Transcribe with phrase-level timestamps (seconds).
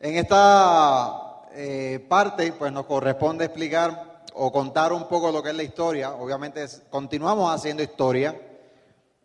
[0.00, 5.56] En esta eh, parte, pues nos corresponde explicar o contar un poco lo que es
[5.56, 6.12] la historia.
[6.12, 8.40] Obviamente continuamos haciendo historia.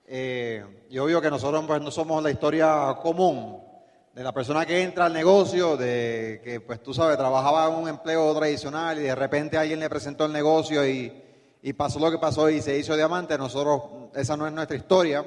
[0.07, 3.61] Eh, y obvio que nosotros pues, no somos la historia común
[4.15, 7.89] de la persona que entra al negocio, de que pues tú sabes, trabajaba en un
[7.89, 11.21] empleo tradicional y de repente alguien le presentó el negocio y,
[11.61, 13.37] y pasó lo que pasó y se hizo diamante.
[13.37, 15.23] Nosotros, esa no es nuestra historia.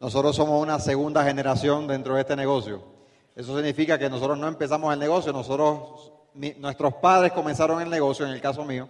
[0.00, 2.99] Nosotros somos una segunda generación dentro de este negocio.
[3.34, 8.32] Eso significa que nosotros no empezamos el negocio, nosotros, nuestros padres comenzaron el negocio, en
[8.32, 8.88] el caso mío,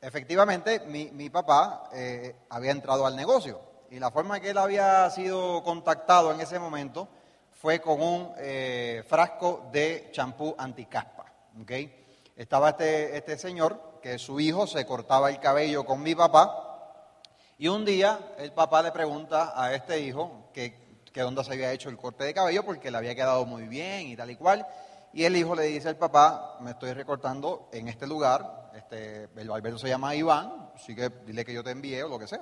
[0.00, 5.62] efectivamente, mi, papá eh, había entrado al negocio y la forma que él había sido
[5.64, 7.08] contactado en ese momento
[7.50, 11.26] fue con un eh, frasco de champú anticaspa.
[12.36, 16.68] Estaba este, este señor, que su hijo se cortaba el cabello con mi papá,
[17.58, 21.72] y un día el papá le pregunta a este hijo que, que dónde se había
[21.72, 24.66] hecho el corte de cabello porque le había quedado muy bien y tal y cual.
[25.12, 29.48] Y el hijo le dice al papá, me estoy recortando en este lugar, este, el
[29.48, 32.40] barbero se llama Iván, así que dile que yo te envíe o lo que sea.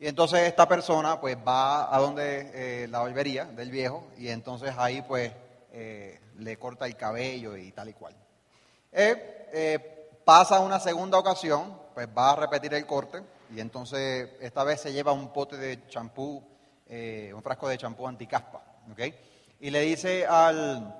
[0.00, 4.72] Y entonces esta persona pues va a donde eh, la barbería del viejo y entonces
[4.76, 5.32] ahí pues
[5.72, 8.14] eh, le corta el cabello y tal y cual.
[8.92, 13.22] Eh, pasa una segunda ocasión, pues va a repetir el corte
[13.54, 16.42] y entonces esta vez se lleva un pote de champú,
[16.88, 19.14] un frasco de champú anticaspa, ¿ok?
[19.60, 20.94] Y le dice al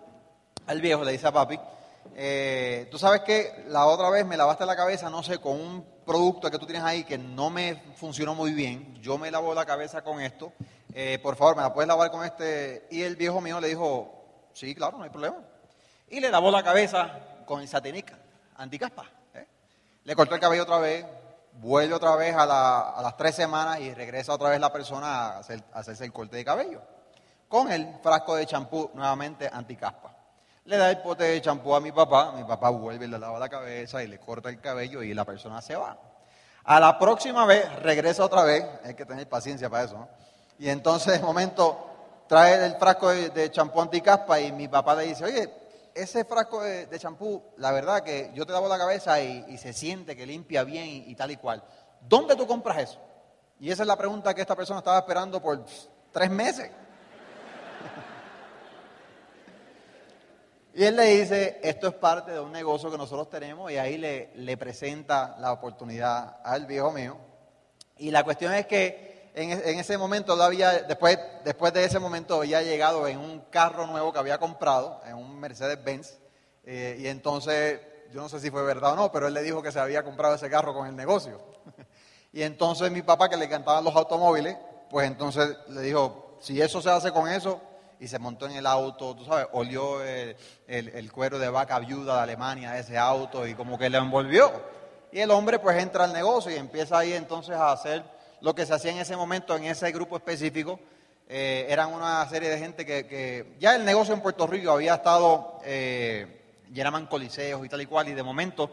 [0.69, 1.59] al viejo, le dice a papi,
[2.17, 5.85] eh, tú sabes que la otra vez me lavaste la cabeza, no sé, con un
[6.05, 9.67] producto que tú tienes ahí que no me funcionó muy bien, yo me lavo la
[9.67, 10.53] cabeza con esto,
[10.95, 12.87] eh, por favor, ¿me la puedes lavar con este?
[12.91, 15.37] Y el viejo mío le dijo, sí, claro, no hay problema.
[16.09, 18.19] Y le lavó la cabeza con el satinica,
[18.57, 19.05] anticaspa.
[19.35, 19.47] ¿eh?
[20.05, 21.05] Le cortó el cabello otra vez,
[21.55, 25.41] vuelve otra vez a, las tres semanas y regresa otra vez la persona a, a
[25.75, 26.83] hacerse el corte de cabello.
[27.49, 30.18] Con el frasco de champú nuevamente anticaspa
[30.69, 33.39] le da el pote de champú a mi papá, mi papá vuelve y le lava
[33.39, 35.99] la cabeza y le corta el cabello y la persona se va.
[36.65, 40.07] A la próxima vez regresa otra vez, hay que tener paciencia para eso,
[40.59, 45.25] y entonces de momento trae el frasco de champú anticaspa y mi papá le dice,
[45.25, 45.51] oye,
[45.95, 50.15] ese frasco de champú, la verdad que yo te lavo la cabeza y, se siente
[50.15, 51.65] que limpia bien y, tal y cual.
[52.07, 53.01] ¿Dónde tú compras eso?
[53.59, 55.65] Y esa es la pregunta que esta persona estaba esperando por
[56.13, 56.71] tres meses.
[60.79, 63.99] Y él le dice, esto es parte de un negocio que nosotros tenemos y ahí
[63.99, 67.17] le, le presenta la oportunidad al viejo mío.
[67.97, 72.63] Y la cuestión es que en, ese momento, había, después, después de ese momento, había
[72.63, 76.17] llegado en un carro nuevo que había comprado, en un Mercedes-Benz.
[76.63, 77.81] Eh, y entonces,
[78.13, 80.05] yo no sé si fue verdad o no, pero él le dijo que se había
[80.05, 81.41] comprado ese carro con el negocio.
[82.33, 84.57] y entonces mi papá, que le encantaban los automóviles,
[84.91, 87.61] pues entonces le dijo, si eso se hace con eso,
[88.01, 92.23] y se montó en el auto, tú sabes, olió el, cuero de vaca viuda de
[92.23, 94.51] Alemania ese auto y como que le envolvió.
[95.11, 98.05] Y el hombre pues entra al negocio y empieza ahí entonces a hacer
[98.41, 100.79] lo que se hacía en ese momento en ese grupo específico.
[101.29, 105.59] Eh, eran una serie de gente que, ya el negocio en Puerto Rico había estado,
[105.65, 106.43] eh,
[106.73, 108.71] llenaban coliseos y tal y cual, y de momento,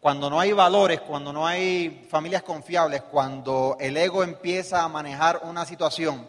[0.00, 5.40] cuando no hay valores, cuando no hay familias confiables, cuando el ego empieza a manejar
[5.44, 6.28] una situación,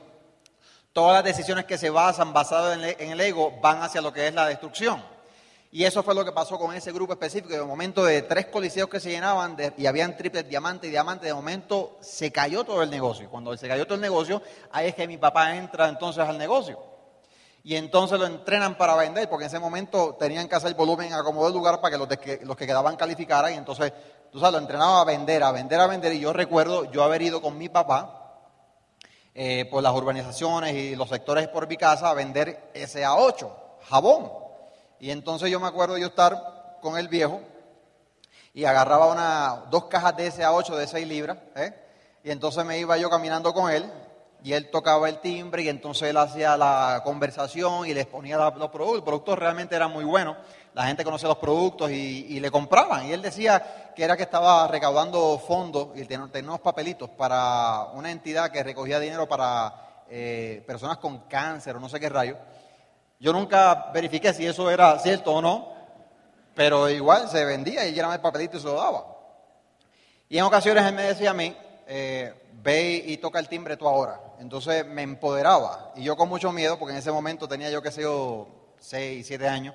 [0.97, 4.33] todas las decisiones que se basan basadas en el ego van hacia lo que es
[4.33, 4.99] la destrucción.
[5.71, 7.53] Y eso fue lo que pasó con ese grupo específico.
[7.53, 11.35] De momento de tres coliseos que se llenaban y habían triples diamante y diamante, de
[11.35, 13.29] momento se cayó todo el negocio.
[13.29, 14.41] Cuando se cayó todo el negocio,
[14.71, 16.79] ahí es que mi papá entra entonces al negocio.
[17.63, 21.51] Y entonces lo entrenan para vender, porque en ese momento tenían que hacer volumen, acomodar
[21.51, 23.53] lugar para que los, que los que quedaban calificaran.
[23.53, 23.93] Y entonces,
[24.31, 26.13] tú sabes, lo entrenaba a vender, a vender, a vender.
[26.13, 28.23] Y yo recuerdo yo haber ido con mi papá
[29.39, 33.47] eh, por las urbanizaciones y los sectores por mi casa a vender SA8,
[33.87, 34.31] jabón.
[34.99, 37.41] Y entonces yo me acuerdo yo estar con el viejo
[38.55, 41.71] y agarraba una, dos cajas de SA8 de 6 libras, ¿eh?
[42.23, 43.87] y entonces me iba yo caminando con él
[44.43, 48.71] y él tocaba el timbre y entonces él hacía la conversación y les ponía los
[48.71, 48.95] productos.
[48.95, 50.35] El producto realmente era muy bueno
[50.77, 53.07] la gente conocía los productos y, le compraban.
[53.07, 58.11] Y él decía que era que estaba recaudando fondos y tenía, unos papelitos para una
[58.11, 62.37] entidad que recogía dinero para eh, personas con cáncer o no sé qué rayo.
[63.19, 65.73] Yo nunca verifiqué si eso era cierto o no,
[66.53, 69.03] pero igual se vendía y llenaba el papelito y se lo daba.
[70.29, 71.57] Y en ocasiones él me decía a mí,
[71.87, 74.21] eh, ve y toca el timbre tú ahora.
[74.39, 75.93] entonces me empoderaba.
[75.95, 78.47] Y yo con mucho miedo, porque en ese momento tenía yo, que sé yo,
[78.79, 79.73] 6, 7 años.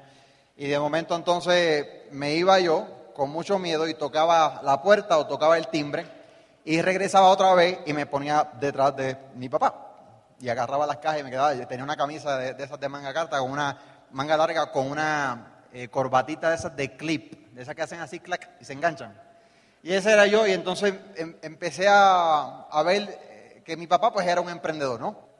[0.57, 5.27] Y de momento entonces me iba yo con mucho miedo y tocaba la puerta o
[5.27, 6.07] tocaba el timbre
[6.65, 9.89] y regresaba otra vez y me ponía detrás de mi papá.
[10.41, 11.55] Y agarraba las cajas y me quedaba.
[11.55, 13.79] Yo tenía una camisa de, esas de manga carta con una
[14.11, 18.21] manga larga con una eh, corbatita de esas de clip, de esas que hacen así,
[18.21, 19.19] clac, y se enganchan.
[19.83, 24.13] Y ese era yo y entonces em, empecé a, a ver eh, que mi papá
[24.13, 25.32] pues era un emprendedor, ¿no?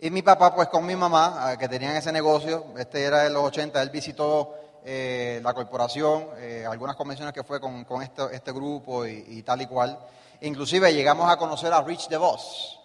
[0.00, 3.42] Y mi papá, pues con mi mamá, que tenían ese negocio, este era de los
[3.42, 4.54] 80, él visitó
[4.84, 9.66] eh, la corporación, eh, algunas convenciones que fue con, este, este, grupo y, tal y
[9.66, 9.98] cual.
[10.42, 12.78] Inclusive llegamos a conocer a Rich DeVos.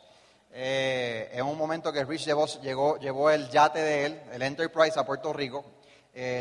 [0.53, 4.99] Eh, en un momento que Rich DeVos llegó, llevó el yate de él, el Enterprise,
[4.99, 5.63] a Puerto Rico.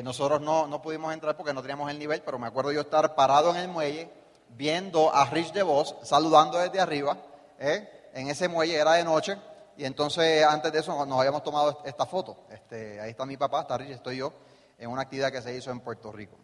[0.03, 3.15] nosotros no, no, pudimos entrar porque no teníamos el nivel, pero me acuerdo yo estar
[3.15, 4.11] parado en el muelle
[4.49, 7.19] viendo a Rich DeVos saludando desde arriba.
[7.59, 9.37] En ese muelle era de noche
[9.77, 12.45] y entonces, antes de eso, nos habíamos tomado esta foto.
[12.51, 14.33] Este, ahí está mi papá, está Rich, estoy yo,
[14.79, 16.37] en una actividad que se hizo en Puerto Rico.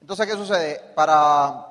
[0.00, 0.80] Entonces, ¿qué sucede?
[0.94, 1.66] Para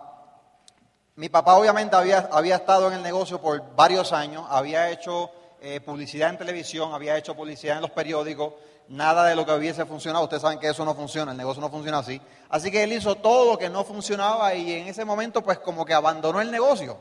[1.16, 5.32] mi papá, obviamente, había, había estado en el negocio por varios años, había hecho
[5.62, 8.54] eh, publicidad en televisión, había hecho publicidad en los periódicos,
[8.90, 10.26] nada de lo que hubiese funcionado.
[10.26, 12.22] Ustedes saben que eso no funciona, el negocio no funciona así.
[12.50, 15.86] Así que él hizo todo lo que no funcionaba y en ese momento, pues, como
[15.86, 16.98] que abandonó el negocio.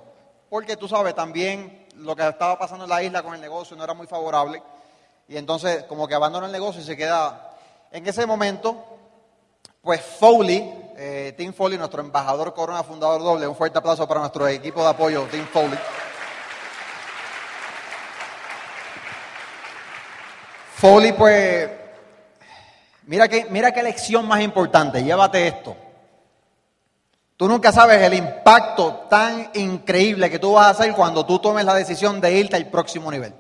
[0.49, 3.85] Porque tú sabes, también lo que estaba pasando en la isla con el negocio no
[3.85, 4.63] era muy favorable.
[5.29, 7.53] Y entonces como que abandona el negocio y se queda
[7.91, 8.85] en ese momento,
[9.81, 14.47] pues Foley, eh, Tim Foley, nuestro embajador Corona, fundador doble, un fuerte aplauso para nuestro
[14.49, 15.79] equipo de apoyo, Tim Foley.
[20.75, 21.71] Foley, pues,
[23.05, 25.86] mira qué, mira qué lección más importante, llévate esto.
[27.37, 31.67] Tú nunca sabes el impacto tan increíble que tú vas a hacer cuando tú tomes
[31.67, 33.35] la decisión de irte al próximo nivel.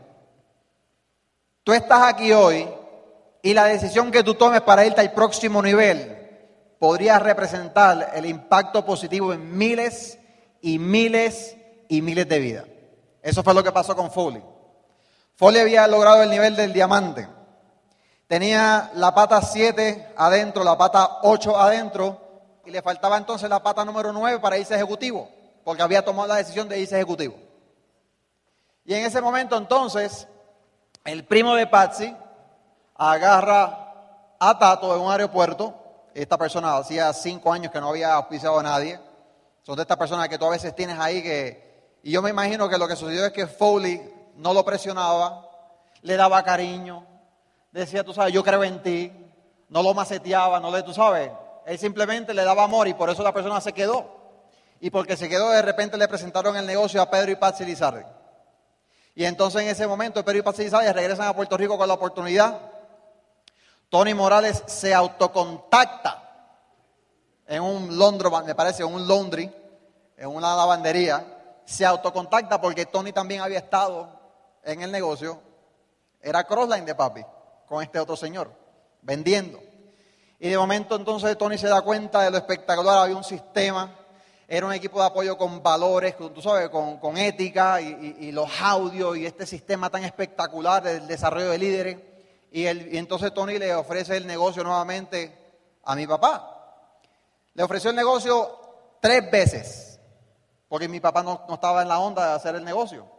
[1.65, 2.69] Tú estás aquí hoy
[3.43, 6.15] y la decisión que tú tomes para irte al próximo nivel
[6.79, 10.19] podría representar el impacto positivo en miles
[10.61, 11.57] y miles
[11.89, 12.65] y miles de vidas.
[13.23, 14.43] Eso fue lo que pasó con Foley.
[15.37, 17.27] Foley había logrado el nivel del diamante.
[18.27, 22.26] Tenía la pata 7 adentro, la pata 8 adentro
[22.67, 25.31] y le faltaba entonces la pata número 9 para irse ejecutivo,
[25.65, 27.37] porque había tomado la decisión de irse ejecutivo.
[28.85, 30.27] Y en ese momento entonces,
[31.05, 32.15] el primo de Patsy
[32.97, 35.75] agarra a Tato en un aeropuerto.
[36.13, 38.99] Esta persona hacía cinco años que no había auspiciado a nadie.
[39.63, 42.01] Son de estas personas que tú a veces tienes ahí que...
[42.03, 44.01] Y yo me imagino que lo que sucedió es que Foley
[44.37, 45.49] no lo presionaba,
[46.03, 47.05] le daba cariño,
[47.73, 49.13] decía, tú sabes, yo creo en ti,
[49.69, 51.31] no lo maceteaba, no le, tú sabes,
[51.67, 54.17] él simplemente le daba amor y por eso la persona se quedó.
[54.79, 58.05] Y porque se quedó, de repente le presentaron el negocio a Pedro y Patsy Lizardi.
[59.17, 61.95] Y entonces en ese momento Pedro y Patsy Lizardi regresan a Puerto Rico con la
[61.95, 62.61] oportunidad.
[63.89, 66.23] Tony Morales se autocontacta
[67.49, 69.53] en un Londro, me parece, en un laundry,
[70.17, 71.63] en una lavandería.
[71.65, 74.09] Se autocontacta porque Tony también había estado
[74.63, 75.41] en el negocio.
[76.21, 77.25] Era crossline de papi
[77.67, 78.53] con este otro señor,
[79.03, 79.59] vendiendo.
[80.39, 83.91] Y de momento entonces Tony se da cuenta de lo espectacular, había un sistema,
[84.47, 89.27] era un equipo de apoyo con valores, tú sabes, con, ética y, los audios y
[89.27, 91.99] este sistema tan espectacular del desarrollo de líderes.
[92.53, 95.37] Y, y entonces Tony le ofrece el negocio nuevamente
[95.85, 96.53] a mi papá.
[97.55, 98.61] Le ofreció el negocio
[99.01, 100.01] tres veces,
[100.69, 103.11] porque mi papá no, no estaba en la onda de hacer el negocio.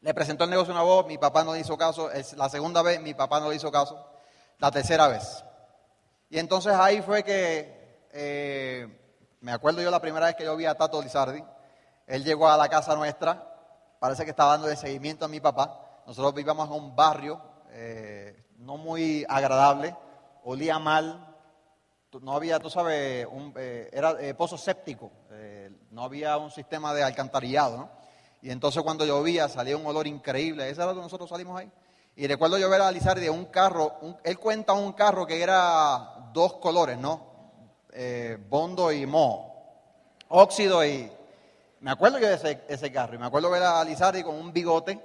[0.00, 2.10] Le presentó el negocio una voz, mi papá no le hizo caso.
[2.36, 4.06] La segunda vez, mi papá no le hizo caso.
[4.58, 5.44] La tercera vez.
[6.30, 8.86] Y entonces ahí fue que, eh,
[9.40, 11.42] me acuerdo yo la primera vez que yo vi a Tato Lizardi,
[12.06, 13.50] él llegó a la casa nuestra,
[13.98, 18.44] parece que estaba dando de seguimiento a mi papá, nosotros vivíamos en un barrio eh,
[18.58, 19.96] no muy agradable,
[20.44, 21.34] olía mal,
[22.20, 25.10] no había, tú sabes, un, eh, era pozo séptico,
[25.90, 27.90] no había un sistema de alcantarillado, ¿no?
[28.42, 31.70] Y entonces cuando llovía salía un olor increíble, ese era donde nosotros salimos ahí.
[32.18, 33.94] Y recuerdo yo ver a Lizardi un carro,
[34.24, 37.26] él cuenta un carro que era dos colores, ¿no?
[37.92, 39.54] Eh, bondo y mo,
[40.28, 41.10] óxido y...
[41.80, 45.00] Me acuerdo yo de ese, carro y me acuerdo ver a Lizardi con un bigote,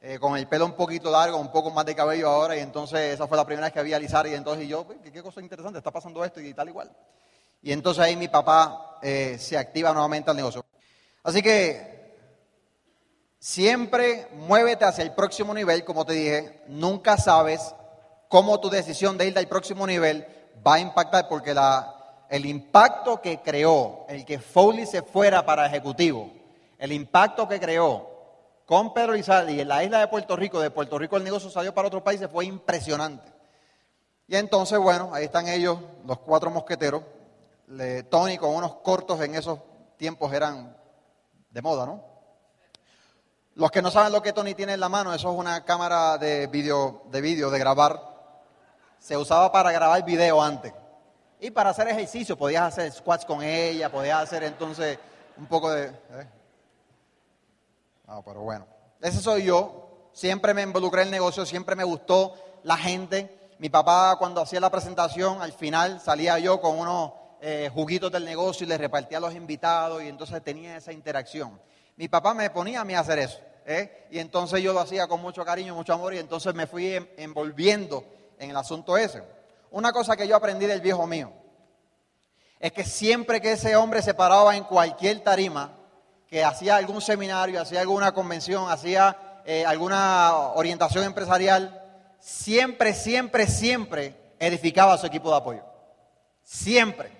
[0.00, 3.14] eh, con el pelo un poquito largo, un poco más de cabello ahora y entonces
[3.14, 5.78] esa fue la primera vez que vi a y entonces yo, ¿qué, qué cosa interesante,
[5.78, 6.92] está pasando esto y tal igual.
[7.60, 10.64] Y entonces ahí mi papá eh, se activa nuevamente al negocio.
[11.24, 11.92] Así que
[13.42, 17.74] Siempre muévete hacia el próximo nivel, como te dije, nunca sabes
[18.28, 20.24] cómo tu decisión de ir al próximo nivel
[20.66, 21.54] va a impactar porque
[22.28, 26.30] el impacto que creó el que Foley se fuera para ejecutivo,
[26.78, 28.10] el impacto que creó
[28.66, 31.74] con Pedro Sally en la isla de Puerto Rico, de Puerto Rico el negocio salió
[31.74, 33.30] para otros países, fue impresionante.
[34.26, 37.02] Y entonces, bueno, ahí están ellos, los cuatro mosqueteros.
[38.08, 39.58] Tony con unos cortos en esos
[39.96, 40.76] tiempos eran
[41.50, 42.04] de moda, ¿no?
[43.54, 46.16] Los que no saben lo que Tony tiene en la mano, eso es una cámara
[46.16, 48.11] de video, de video, de grabar.
[49.02, 50.72] Se usaba para grabar video antes.
[51.40, 54.96] Y para hacer ejercicio, podías hacer squats con ella, podías hacer entonces
[55.36, 55.88] un poco de...
[55.88, 56.28] ¿eh?
[58.24, 58.64] pero bueno.
[59.00, 60.08] Ese soy yo.
[60.12, 63.50] Siempre me involucré en el negocio, siempre me gustó la gente.
[63.58, 68.24] Mi papá cuando hacía la presentación, al final salía yo con unos eh, juguitos del
[68.24, 71.58] negocio y les repartía a los invitados y entonces tenía esa interacción
[71.96, 73.38] mi papá me ponía a mí a hacer eso.
[73.66, 74.06] ¿eh?
[74.10, 78.04] Y entonces yo lo hacía con mucho cariño, mucho amor y entonces me fui envolviendo
[78.42, 79.22] en el asunto ese.
[79.70, 81.32] Una cosa que yo aprendí del viejo mío
[82.58, 85.72] es que siempre que ese hombre se paraba en cualquier tarima,
[86.28, 91.82] que hacía algún seminario, hacía alguna convención, hacía eh, alguna orientación empresarial,
[92.20, 95.64] siempre, siempre, siempre edificaba a su equipo de apoyo.
[96.42, 97.10] Siempre.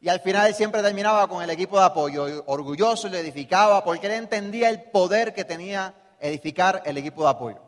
[0.00, 4.06] Y al final siempre terminaba con el equipo de apoyo, orgulloso y le edificaba, porque
[4.06, 7.67] él entendía el poder que tenía edificar el equipo de apoyo.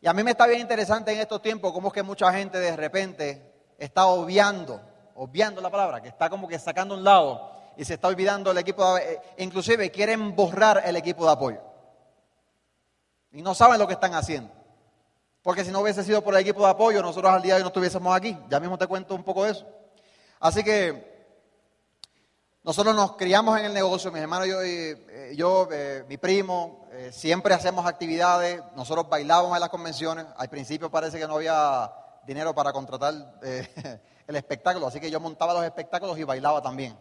[0.00, 2.58] Y a mí me está bien interesante en estos tiempos cómo es que mucha gente
[2.58, 4.80] de repente está obviando,
[5.16, 8.58] obviando la palabra, que está como que sacando un lado y se está olvidando el
[8.58, 9.20] equipo de apoyo.
[9.38, 11.60] Inclusive quieren borrar el equipo de apoyo.
[13.32, 14.52] Y no saben lo que están haciendo.
[15.42, 17.62] Porque si no hubiese sido por el equipo de apoyo, nosotros al día de hoy
[17.62, 18.36] no estuviésemos aquí.
[18.48, 19.66] Ya mismo te cuento un poco de eso.
[20.40, 21.18] Así que
[22.64, 27.12] nosotros nos criamos en el negocio, mis hermanos, yo, eh, yo eh, mi primo, eh,
[27.12, 31.88] siempre hacemos actividades, nosotros bailábamos en las convenciones, al principio parece que no había
[32.26, 33.38] dinero para contratar
[34.26, 36.98] el espectáculo, así que yo montaba los espectáculos y bailaba también.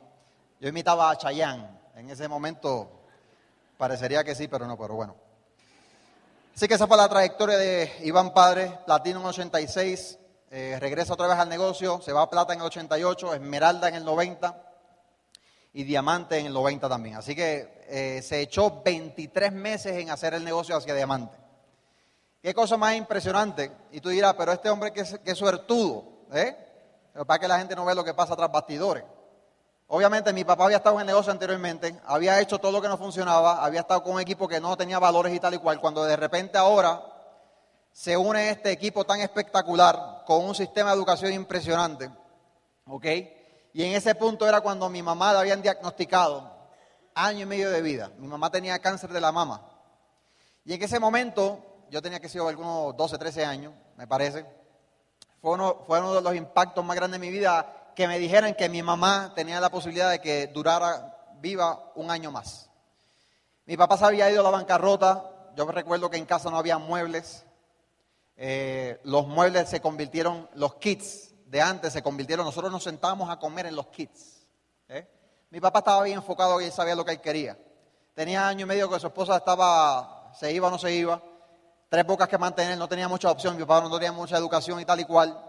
[0.59, 2.91] Yo imitaba a Chayanne, en ese momento
[3.75, 5.15] parecería que sí, pero no, pero bueno.
[6.55, 10.19] Así que esa fue la trayectoria de Iván Padre, Platino en 86,
[10.79, 14.05] regresa otra vez al negocio, se va a Plata en el 88, Esmeralda en el
[14.05, 14.66] 90
[15.77, 17.17] y diamante en el 90 también.
[17.17, 21.37] Así que eh, se echó 23 meses en hacer el negocio hacia diamante.
[22.41, 23.71] Qué cosa más impresionante.
[23.91, 26.03] Y tú dirás, pero este hombre qué, suertudo,
[26.33, 26.57] ¿eh?
[27.13, 29.03] Pero para que la gente no ve lo que pasa tras bastidores.
[29.85, 32.97] Obviamente mi papá había estado en el negocio anteriormente, había hecho todo lo que no
[32.97, 35.79] funcionaba, había estado con un equipo que no tenía valores y tal y cual.
[35.79, 37.03] Cuando de repente ahora
[37.91, 42.09] se une este equipo tan espectacular con un sistema de educación impresionante,
[42.87, 43.05] ¿ok?
[43.77, 46.51] Y en ese punto era cuando mi mamá la habían diagnosticado
[47.13, 48.09] año y medio de vida.
[48.17, 49.69] Mi mamá tenía cáncer de la mama.
[50.65, 54.47] Y en ese momento, yo tenía que ser algunos 12, 13 años, me parece,
[55.39, 58.55] fue uno, fue uno de los impactos más grandes de mi vida que me dijeran
[58.55, 62.71] que mi mamá tenía la posibilidad de que durara viva un año más.
[63.67, 66.79] Mi papá se había ido a la bancarrota, yo recuerdo que en casa no había
[66.79, 67.45] muebles,
[68.37, 73.39] eh, los muebles se convirtieron, los kits de antes se convirtieron, nosotros nos sentábamos a
[73.39, 74.47] comer en los kits.
[74.89, 75.07] ¿eh?
[75.49, 77.57] Mi papá estaba bien enfocado y él sabía lo que él quería.
[78.13, 81.21] Tenía año y medio que su esposa estaba, se iba o no se iba,
[81.89, 84.85] tres bocas que mantener, no tenía mucha opción, mi papá no tenía mucha educación y
[84.85, 85.39] tal y cual,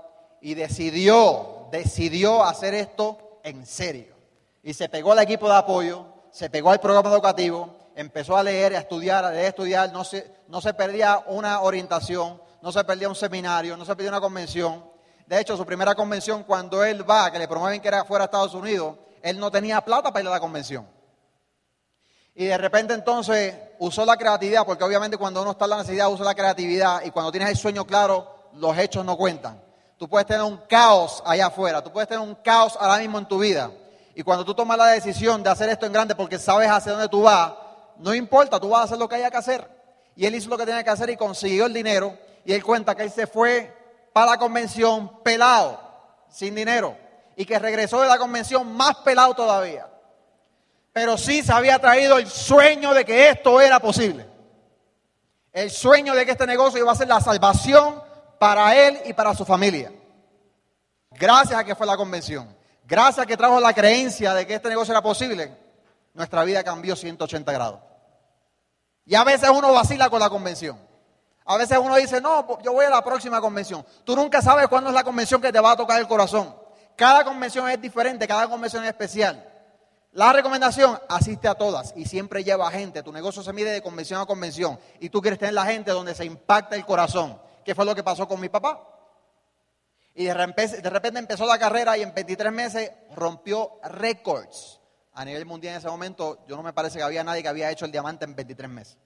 [0.40, 4.14] y decidió, decidió hacer esto en serio.
[4.62, 8.76] Y se pegó al equipo de apoyo, se pegó al programa educativo, empezó a leer,
[8.76, 12.84] a estudiar, a leer, a estudiar, no se, no se perdía una orientación, no se
[12.84, 14.84] perdía un seminario, no se perdía una convención,
[15.28, 18.28] de hecho, su primera convención, cuando él va, que le promueven que era fuera de
[18.28, 20.88] Estados Unidos, él no tenía plata para ir a la convención.
[22.34, 26.10] Y de repente entonces usó la creatividad, porque obviamente cuando uno está en la necesidad
[26.10, 29.62] usa la creatividad y cuando tienes el sueño claro, los hechos no cuentan.
[29.98, 33.28] Tú puedes tener un caos allá afuera, tú puedes tener un caos ahora mismo en
[33.28, 33.70] tu vida.
[34.14, 37.10] Y cuando tú tomas la decisión de hacer esto en grande porque sabes hacia dónde
[37.10, 37.52] tú vas,
[37.98, 39.68] no importa, tú vas a hacer lo que haya que hacer.
[40.16, 42.16] Y él hizo lo que tenía que hacer y consiguió el dinero.
[42.46, 43.76] Y él cuenta que él se fue
[44.18, 45.80] para la convención pelado,
[46.28, 46.98] sin dinero,
[47.36, 49.86] y que regresó de la convención más pelado todavía.
[50.92, 54.26] Pero sí se había traído el sueño de que esto era posible.
[55.52, 58.02] El sueño de que este negocio iba a ser la salvación
[58.40, 59.92] para él y para su familia.
[61.12, 62.52] Gracias a que fue la convención.
[62.86, 65.56] Gracias a que trajo la creencia de que este negocio era posible,
[66.12, 67.78] nuestra vida cambió 180 grados.
[69.06, 70.87] Y a veces uno vacila con la convención.
[71.50, 73.84] A veces uno dice, no, pues, yo voy a la próxima convención.
[74.04, 76.54] Tú nunca sabes cuándo es la convención que te va a tocar el corazón.
[76.94, 79.42] Cada convención es diferente, cada convención es especial.
[80.12, 83.02] La recomendación, asiste a todas y siempre lleva gente.
[83.02, 86.14] Tu negocio se mide de convención a convención y tú quieres tener la gente donde
[86.14, 87.40] se impacta el corazón.
[87.64, 88.86] ¿Qué fue lo que pasó con mi papá?
[90.14, 94.80] Y de repente, de repente empezó la carrera y en 23 meses rompió récords.
[95.14, 97.70] A nivel mundial en ese momento, yo no me parece que había nadie que había
[97.70, 98.98] hecho el diamante en 23 meses.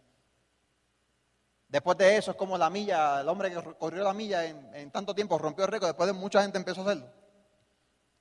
[1.72, 5.14] Después de eso es como la milla, el hombre que corrió la milla en, tanto
[5.14, 7.06] tiempo rompió el récord, después de mucha gente empezó a hacerlo.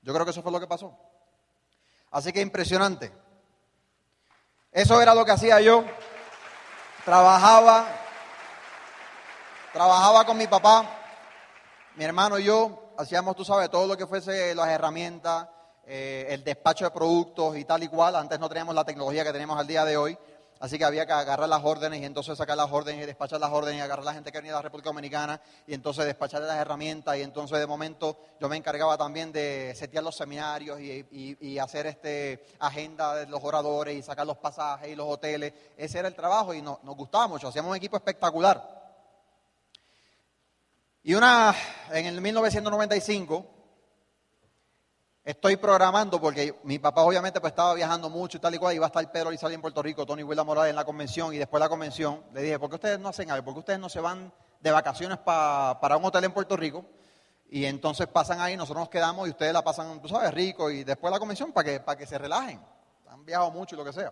[0.02, 0.98] Yo creo que eso fue lo que pasó.
[2.12, 3.12] Así que impresionante.
[4.72, 5.84] Eso era lo que hacía yo.
[7.04, 7.88] Trabajaba,
[9.74, 10.86] trabajaba con mi papá,
[11.98, 15.50] mi hermano y yo, hacíamos, tú sabes, todo lo que fuese las herramientas,
[15.86, 18.16] eh, el despacho de productos y tal y cual.
[18.16, 20.18] Antes no teníamos la tecnología que tenemos al día de hoy.
[20.62, 23.52] Así que había que agarrar las órdenes y entonces sacar las órdenes y despachar las
[23.52, 26.44] órdenes y agarrar a la gente que venía de la República Dominicana y entonces despachar
[26.44, 31.58] las herramientas y entonces de momento yo me encargaba también de setear los seminarios y,
[31.58, 35.52] hacer este agenda de los oradores y sacar los pasajes y los hoteles.
[35.76, 38.82] Ese era el trabajo y nos gustaba mucho, hacíamos un equipo espectacular.
[41.02, 41.56] Y una,
[41.92, 43.61] en el 1995,
[45.24, 48.88] Estoy programando porque mi papá obviamente pues estaba viajando mucho y tal y cual, iba
[48.88, 51.60] a estar Pedro Lizaldi en Puerto Rico, Tony William Morales en la convención y después
[51.60, 53.46] de la convención le dije, ¿por qué ustedes no hacen algo?
[53.46, 56.86] ¿Por qué ustedes no se van de vacaciones para un hotel en Puerto Rico?
[57.52, 60.84] Y entonces pasan ahí, nosotros nos quedamos y ustedes la pasan, tú sabes, rico y
[60.84, 62.60] después de la convención para que, para que se relajen.
[63.08, 64.12] Han viajado mucho y lo que sea.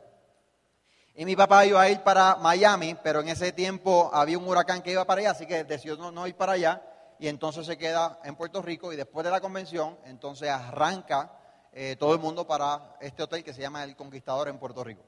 [1.15, 4.83] Y mi papá iba a ir para Miami, pero en ese tiempo había un huracán
[4.83, 6.83] que iba para allá, así que decidió no ir para allá
[7.19, 11.31] y entonces se queda en Puerto Rico y después de la convención, entonces arranca
[11.73, 15.03] eh, todo el mundo para este hotel que se llama El Conquistador en Puerto Rico.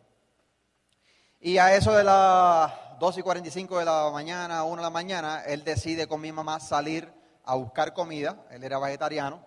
[1.40, 5.44] Y a eso de las 2 y 45 de la mañana, 1 de la mañana,
[5.46, 7.12] él decide con mi mamá salir
[7.46, 8.46] a buscar comida.
[8.52, 9.44] Él era vegetariano,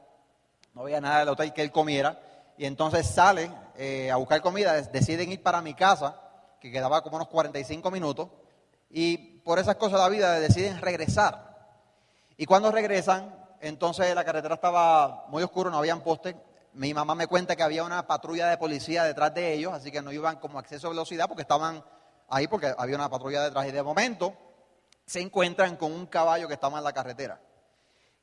[0.73, 2.21] no había nada del hotel que él comiera.
[2.57, 6.21] Y entonces sale eh, a buscar comida, deciden ir para mi casa,
[6.61, 8.29] que quedaba como unos 45 minutos.
[8.91, 11.54] Y por esas cosas de la vida deciden regresar.
[12.37, 16.35] Y cuando regresan, entonces la carretera estaba muy oscura, no habían postes.
[16.73, 20.03] Mi mamá me cuenta que había una patrulla de policía detrás de ellos, así que
[20.03, 21.85] no iban como acceso a velocidad porque estaban
[22.29, 23.67] ahí porque había una patrulla detrás.
[23.67, 24.35] Y de momento
[25.07, 27.41] se encuentran con un caballo que estaba en la carretera.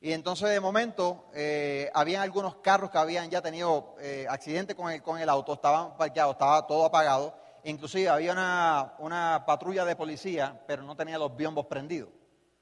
[0.00, 4.90] Y entonces de momento eh, habían algunos carros que habían ya tenido eh, accidente con
[4.90, 7.34] el, con el auto, estaban parqueados, estaba todo apagado.
[7.64, 12.10] Inclusive había una, una patrulla de policía, pero no tenía los biombos prendidos.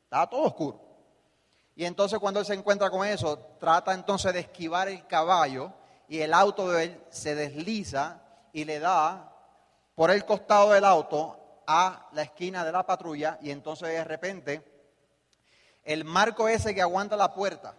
[0.04, 0.89] Estaba todo oscuro.
[1.80, 5.72] Y entonces cuando él se encuentra con eso, trata entonces de esquivar el caballo
[6.08, 8.20] y el auto de él se desliza
[8.52, 9.34] y le da
[9.94, 14.62] por el costado del auto a la esquina de la patrulla y entonces de repente
[15.82, 17.74] el marco ese que aguanta la puerta,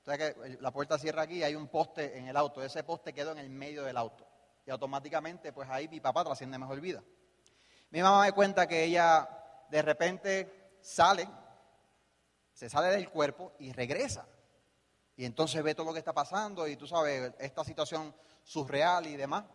[0.00, 3.12] o sea que la puerta cierra aquí hay un poste en el auto, ese poste
[3.12, 4.24] quedó en el medio del auto
[4.64, 7.02] y automáticamente pues ahí mi papá trasciende mejor vida.
[7.90, 9.28] Mi mamá me cuenta que ella
[9.68, 11.28] de repente sale
[12.60, 14.26] se sale del cuerpo y regresa.
[15.16, 19.16] Y entonces ve todo lo que está pasando y tú sabes, esta situación surreal y
[19.16, 19.46] demás.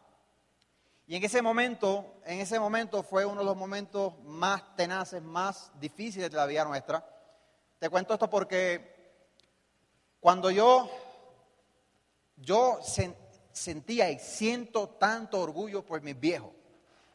[1.06, 5.72] Y en ese momento, en ese momento fue uno de los momentos más tenaces, más
[5.80, 7.08] difíciles de la vida nuestra.
[7.78, 9.14] Te cuento esto porque
[10.20, 10.90] cuando yo,
[12.38, 12.80] yo
[13.52, 16.54] sentía y siento tanto orgullo por mis viejos.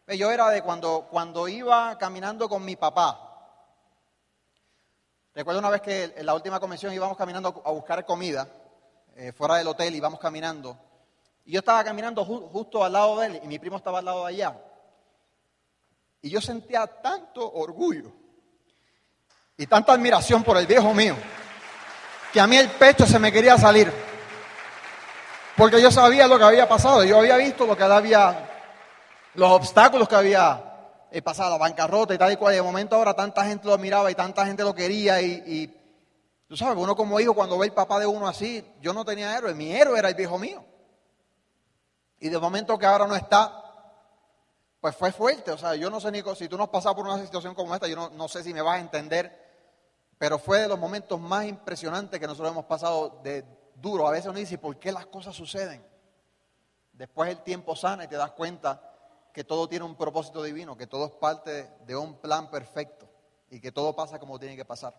[0.06, 3.29] Yo era de cuando, cuando iba caminando con mi papá,
[5.40, 8.46] Recuerdo una vez que en la última convención íbamos caminando a buscar comida
[9.16, 10.78] eh, fuera del hotel, íbamos caminando.
[11.46, 14.26] Y yo estaba caminando justo al lado de él y mi primo estaba al lado
[14.26, 14.60] de allá.
[16.20, 18.12] Y yo sentía tanto orgullo
[19.56, 21.16] y tanta admiración por el viejo mío
[22.34, 23.90] que a mí el pecho se me quería salir.
[25.56, 28.46] Porque yo sabía lo que había pasado, yo había visto lo que había,
[29.36, 30.69] los obstáculos que había
[31.10, 32.54] eh, pasaba la bancarrota y tal y cual.
[32.54, 35.20] Y de momento ahora tanta gente lo miraba y tanta gente lo quería.
[35.20, 35.74] Y,
[36.46, 39.36] tú sabes, uno como hijo cuando ve el papá de uno así, yo no tenía
[39.36, 40.64] héroe, mi héroe era el viejo mío.
[42.20, 43.62] Y de momento que ahora no está,
[44.80, 45.50] pues fue fuerte.
[45.52, 47.74] O sea, yo no sé, Nico, si tú no has pasado por una situación como
[47.74, 49.50] esta, yo no, no sé si me vas a entender.
[50.18, 53.42] Pero fue de los momentos más impresionantes que nosotros hemos pasado de
[53.76, 54.06] duro.
[54.06, 55.82] A veces uno dice, ¿por qué las cosas suceden?
[56.92, 58.89] Después el tiempo sana y te das cuenta
[59.32, 63.08] que todo tiene un propósito divino, que todo es parte de un plan perfecto
[63.50, 64.94] y que todo pasa como tiene que pasar.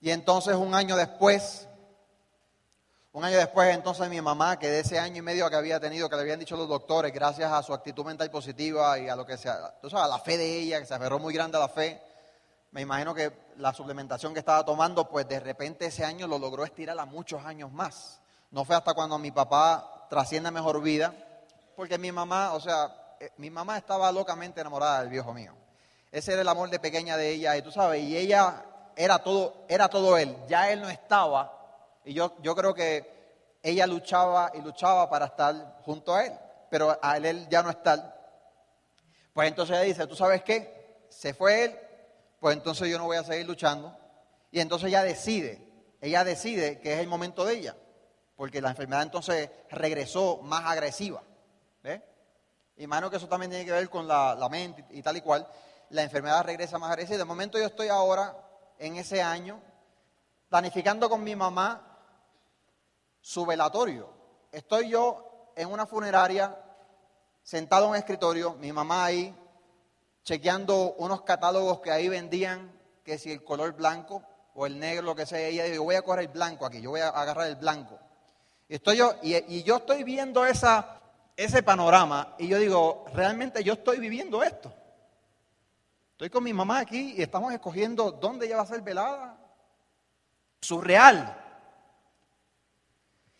[0.00, 1.66] Y entonces un año después,
[3.12, 6.08] un año después entonces mi mamá, que de ese año y medio que había tenido,
[6.08, 9.24] que le habían dicho los doctores, gracias a su actitud mental positiva y a lo
[9.24, 11.60] que sea, tú sabes, a la fe de ella, que se aferró muy grande a
[11.60, 12.02] la fe,
[12.74, 16.64] me imagino que la suplementación que estaba tomando, pues de repente ese año lo logró
[16.64, 18.20] estirar a muchos años más.
[18.50, 21.14] No fue hasta cuando mi papá trasciende mejor vida,
[21.76, 25.54] porque mi mamá, o sea, eh, mi mamá estaba locamente enamorada del viejo mío.
[26.10, 28.64] Ese era el amor de pequeña de ella, y tú sabes, y ella
[28.96, 30.36] era todo, era todo él.
[30.48, 31.52] Ya él no estaba,
[32.04, 36.32] y yo, yo creo que ella luchaba y luchaba para estar junto a él,
[36.70, 38.14] pero a él, ya no está.
[39.32, 41.06] Pues entonces ella dice, ¿tú sabes qué?
[41.08, 41.78] Se fue él,
[42.40, 43.96] pues entonces yo no voy a seguir luchando.
[44.50, 45.66] Y entonces ella decide,
[46.00, 47.76] ella decide que es el momento de ella,
[48.36, 51.22] porque la enfermedad entonces regresó más agresiva.
[51.84, 52.02] ¿Ve?
[52.78, 55.46] Imagino que eso también tiene que ver con la, mente y tal y cual.
[55.90, 57.18] La enfermedad regresa más agresiva.
[57.18, 58.34] De momento yo estoy ahora
[58.78, 59.60] en ese año
[60.48, 61.98] planificando con mi mamá
[63.20, 64.08] su velatorio.
[64.50, 66.58] Estoy yo en una funeraria,
[67.42, 69.36] sentado en un escritorio, mi mamá ahí,
[70.22, 72.72] chequeando unos catálogos que ahí vendían,
[73.04, 74.22] que si el color blanco
[74.54, 76.80] o el negro, lo que sea, ella dice, yo voy a coger el blanco aquí,
[76.80, 77.98] yo voy a agarrar el blanco.
[78.68, 81.00] Y, estoy yo, y, y yo estoy viendo esa,
[81.36, 84.72] ese panorama y yo digo, realmente yo estoy viviendo esto.
[86.12, 89.36] Estoy con mi mamá aquí y estamos escogiendo dónde ella va a ser velada,
[90.60, 91.40] surreal.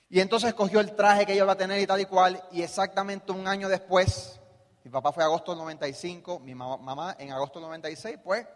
[0.09, 2.62] Y entonces escogió el traje que ella va a tener y tal y cual, y
[2.62, 4.40] exactamente un año después,
[4.83, 8.46] mi papá fue agosto del 95, mi mamá en agosto del 96, pues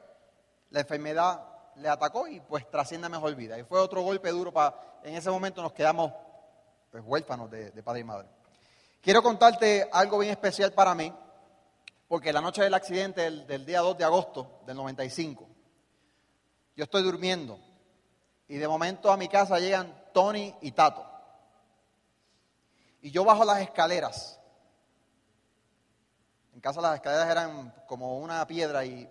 [0.70, 1.42] la enfermedad
[1.76, 3.58] le atacó y pues trasciende mejor vida.
[3.58, 6.12] Y fue otro golpe duro para, en ese momento nos quedamos
[6.90, 8.28] pues, huérfanos de, padre y madre.
[9.00, 11.12] Quiero contarte algo bien especial para mí,
[12.08, 15.46] porque la noche del accidente del, día 2 de agosto del 95,
[16.74, 17.58] yo estoy durmiendo
[18.48, 21.04] y de momento a mi casa llegan Tony y Tato.
[23.00, 24.40] Y yo bajo las escaleras.
[26.52, 29.08] En casa las escaleras eran como una piedra y